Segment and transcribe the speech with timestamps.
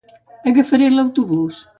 [0.51, 1.61] Agafaré l'autobús.